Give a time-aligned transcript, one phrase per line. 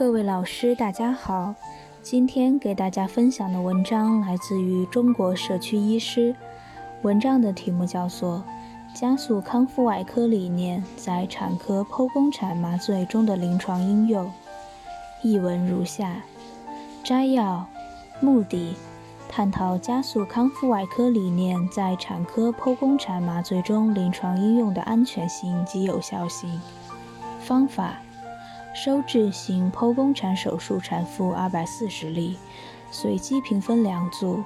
[0.00, 1.54] 各位老师，大家好。
[2.00, 6.34] 今天给大家分享的文章来自于中国社区医师，
[7.02, 8.42] 文章的题目叫做
[8.98, 14.24] 《加速康复外科理念在产科剖宫产麻醉中的临床应用》。
[15.22, 16.22] 译文如下：
[17.04, 17.66] 摘要，
[18.20, 18.74] 目的，
[19.28, 26.58] 探讨加速康复外科理念在产科剖宫产麻醉中临床应用的安全性及有效性。
[27.40, 27.96] 方法。
[28.72, 32.36] 收治型剖宫产手术产妇二百四十例，
[32.90, 34.42] 随机评分两组，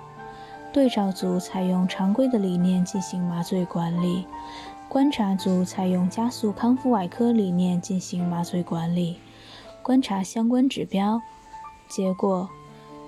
[0.72, 4.26] 对照组采用常规的理念进行麻醉管理，
[4.88, 9.18] 观察组采用加速康复外科理念进行麻醉管理。
[9.82, 11.20] 观察相关指标，
[11.86, 12.48] 结果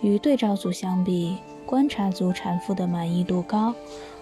[0.03, 3.75] 与对照组相比，观察组产妇的满意度高，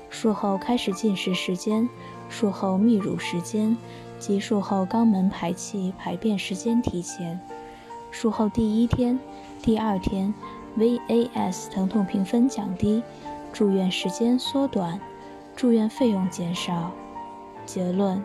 [0.09, 1.89] 术后开始进食时间，
[2.29, 3.77] 术后泌乳时间。
[4.17, 7.39] 及术后肛门排气排便时间提前，
[8.11, 9.19] 术后第一天、
[9.61, 10.33] 第二天
[10.79, 13.03] VAS 疼痛评分降低，
[13.53, 14.99] 住院时间缩短，
[15.55, 16.91] 住院费用减少。
[17.67, 18.25] 结论：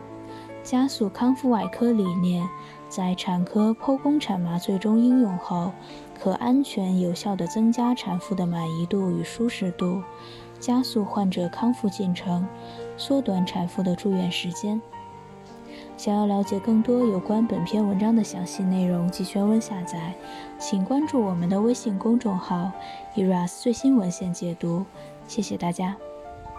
[0.63, 2.47] 加速康复外科理念
[2.87, 5.73] 在产科剖宫产麻醉中应用后，
[6.17, 10.01] 可安全有效地增加产妇的满意度与舒适度，
[10.61, 12.47] 加速患者康复进程，
[12.99, 14.79] 缩短产妇的住院时间。
[15.97, 20.13] 想要了解更多有关本篇文章的详细内容及全文下载，
[20.59, 22.71] 请关注我们的微信公众号
[23.15, 24.85] “eras 最新文献解读”。
[25.27, 25.95] 谢谢大家。